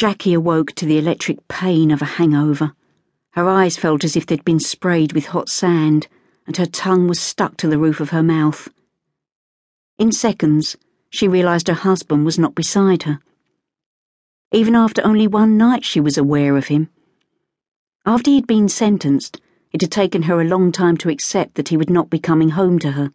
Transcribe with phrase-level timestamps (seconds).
[0.00, 2.72] Jackie awoke to the electric pain of a hangover.
[3.32, 6.08] Her eyes felt as if they'd been sprayed with hot sand,
[6.46, 8.70] and her tongue was stuck to the roof of her mouth.
[9.98, 10.78] In seconds,
[11.10, 13.18] she realised her husband was not beside her.
[14.52, 16.88] Even after only one night, she was aware of him.
[18.06, 19.38] After he'd been sentenced,
[19.70, 22.48] it had taken her a long time to accept that he would not be coming
[22.48, 23.12] home to her.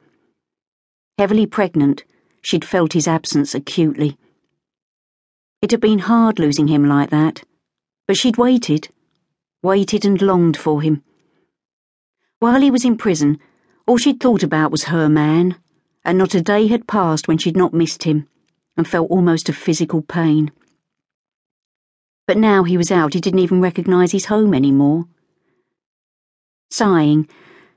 [1.18, 2.04] Heavily pregnant,
[2.44, 4.20] she'd felt his absence acutely.
[5.62, 7.44] It had been hard losing him like that,
[8.08, 8.90] but she'd waited,
[9.64, 11.04] waited and longed for him.
[12.40, 13.40] While he was in prison,
[13.88, 15.58] all she'd thought about was her man,
[16.04, 18.28] and not a day had passed when she'd not missed him
[18.78, 20.52] and felt almost a physical pain.
[22.28, 25.08] But now he was out, he didn't even recognise his home anymore.
[26.72, 27.30] Sighing,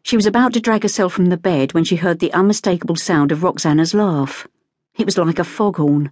[0.02, 3.30] she was about to drag herself from the bed when she heard the unmistakable sound
[3.30, 4.46] of Roxana's laugh.
[4.96, 6.10] It was like a foghorn,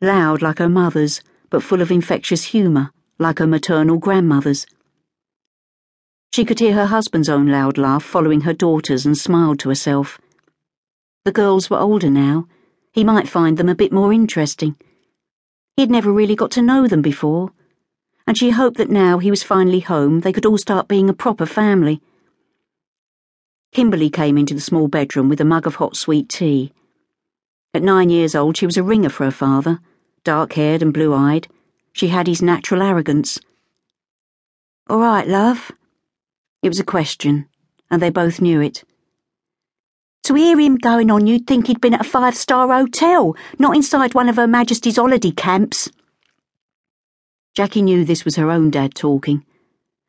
[0.00, 4.66] loud like her mother's, but full of infectious humour, like her maternal grandmother's.
[6.32, 10.18] She could hear her husband's own loud laugh following her daughter's and smiled to herself.
[11.24, 12.48] The girls were older now.
[12.92, 14.76] He might find them a bit more interesting.
[15.76, 17.52] He had never really got to know them before,
[18.26, 21.14] and she hoped that now he was finally home they could all start being a
[21.14, 22.00] proper family.
[23.72, 26.72] Kimberly came into the small bedroom with a mug of hot sweet tea.
[27.72, 29.80] At nine years old, she was a ringer for her father,
[30.24, 31.46] dark haired and blue eyed.
[31.92, 33.38] She had his natural arrogance.
[34.88, 35.70] All right, love.
[36.62, 37.46] It was a question,
[37.90, 38.84] and they both knew it.
[40.24, 43.76] To hear him going on, you'd think he'd been at a five star hotel, not
[43.76, 45.90] inside one of Her Majesty's holiday camps.
[47.54, 49.44] Jackie knew this was her own dad talking.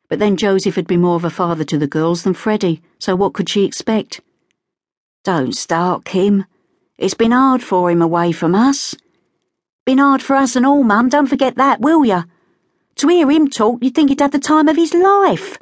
[0.08, 3.14] But then Joseph had been more of a father to the girls than Freddie, so
[3.14, 4.20] what could she expect?
[5.22, 6.46] Don't start, Kim.
[6.96, 8.94] It's been hard for him away from us.
[9.86, 12.24] Been hard for us and all, Mum, don't forget that, will ya?
[12.96, 15.58] To hear him talk, you'd think he'd had the time of his life.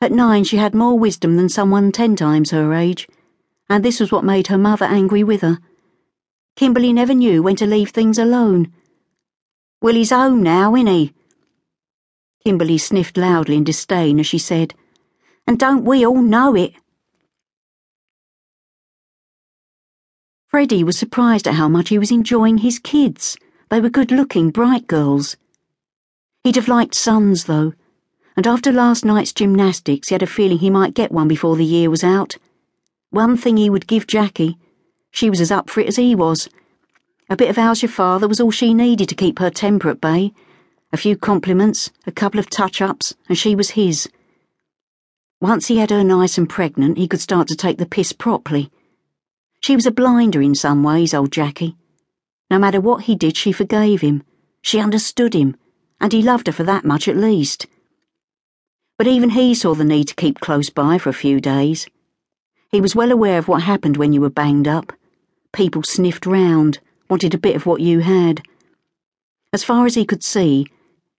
[0.00, 3.06] At nine, she had more wisdom than someone ten times her age,
[3.68, 5.58] and this was what made her mother angry with her.
[6.56, 8.72] Kimberly never knew when to leave things alone.
[9.82, 11.12] Well, he's home now, isn't he?
[12.42, 14.72] Kimberly sniffed loudly in disdain as she said,
[15.46, 16.72] And don't we all know it?
[20.48, 23.36] Freddie was surprised at how much he was enjoying his kids.
[23.70, 25.36] They were good looking, bright girls.
[26.44, 27.74] He'd have liked sons, though
[28.38, 31.64] and after last night's gymnastics, he had a feeling he might get one before the
[31.64, 32.36] year was out.
[33.10, 34.56] One thing he would give Jackie.
[35.10, 36.48] She was as up for it as he was.
[37.28, 40.00] A bit of how's your father was all she needed to keep her temper at
[40.00, 40.32] bay.
[40.92, 44.08] A few compliments, a couple of touch ups, and she was his.
[45.40, 48.70] Once he had her nice and pregnant, he could start to take the piss properly.
[49.60, 51.76] She was a blinder in some ways, old Jackie.
[52.50, 54.22] No matter what he did, she forgave him.
[54.62, 55.56] She understood him,
[56.00, 57.66] and he loved her for that much at least.
[58.96, 61.86] But even he saw the need to keep close by for a few days.
[62.70, 64.92] He was well aware of what happened when you were banged up.
[65.52, 68.42] People sniffed round, wanted a bit of what you had.
[69.52, 70.66] As far as he could see,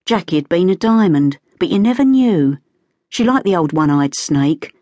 [0.05, 2.57] Jackie had been a diamond, but you never knew.
[3.09, 4.75] She liked the old one eyed snake,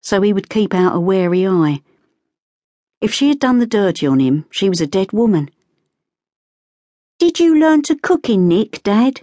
[0.00, 1.82] so he would keep out a wary eye.
[3.00, 5.50] If she had done the dirty on him, she was a dead woman.
[7.18, 9.20] Did you learn to cook in Nick, Dad?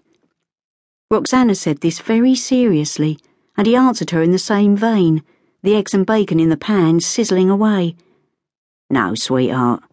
[1.10, 3.20] Roxana said this very seriously,
[3.58, 5.24] and he answered her in the same vein,
[5.64, 7.96] the eggs and bacon in the pan sizzling away.
[8.90, 9.84] No, sweetheart.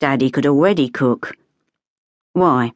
[0.00, 1.36] Daddy could already cook.
[2.34, 2.72] Why?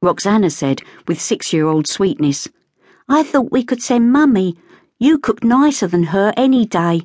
[0.00, 2.48] Roxana said, with six year old sweetness,
[3.08, 4.56] I thought we could send Mummy.
[4.98, 7.02] You cook nicer than her any day.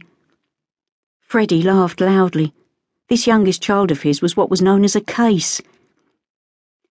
[1.33, 2.53] Freddie laughed loudly.
[3.09, 5.63] This youngest child of his was what was known as a case.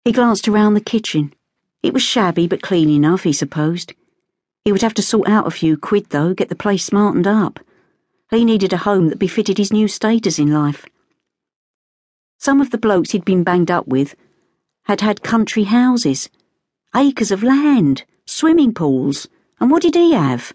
[0.04, 1.32] He glanced around the kitchen.
[1.80, 3.94] It was shabby but clean enough, he supposed.
[4.64, 7.60] He would have to sort out a few quid, though, get the place smartened up.
[8.32, 10.86] He needed a home that befitted his new status in life.
[12.38, 14.16] Some of the blokes he'd been banged up with
[14.86, 16.28] had had country houses,
[16.97, 19.28] acres of land, swimming pools,
[19.60, 20.53] and what did he have?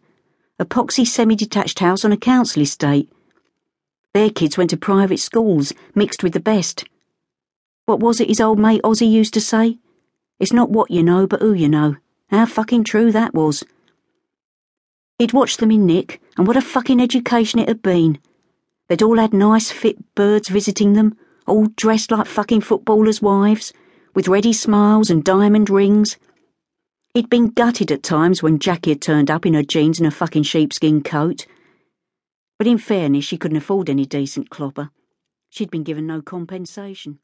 [0.59, 3.09] A poxy semi detached house on a council estate.
[4.17, 6.85] Their kids went to private schools, mixed with the best.
[7.85, 9.77] What was it his old mate Ozzy used to say?
[10.39, 11.97] It's not what you know, but who you know.
[12.31, 13.63] How fucking true that was.
[15.19, 18.17] He'd watched them in Nick, and what a fucking education it had been.
[18.87, 21.15] They'd all had nice, fit birds visiting them,
[21.45, 23.71] all dressed like fucking footballers' wives,
[24.15, 26.17] with ready smiles and diamond rings.
[27.13, 30.09] He'd been gutted at times when Jackie had turned up in her jeans and a
[30.09, 31.45] fucking sheepskin coat.
[32.57, 34.89] But in fairness, she couldn't afford any decent clopper.
[35.49, 37.19] She'd been given no compensation.